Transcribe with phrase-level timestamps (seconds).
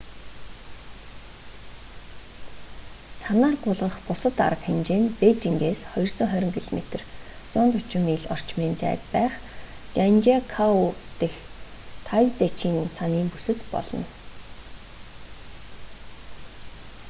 [3.21, 6.79] цанаар гулгах бусад арга хэмжээ нь бээжингээс 220 км
[7.53, 9.33] 140 миль орчмын зайд байх
[9.95, 10.77] жанжиакоу
[11.19, 11.33] дэх
[12.07, 14.03] тайзиченг цанын бүсэд болно